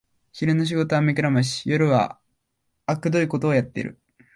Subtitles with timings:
[0.31, 2.17] 昼の仕事は目くらまし、夜は
[2.87, 3.99] あくどいことをやってる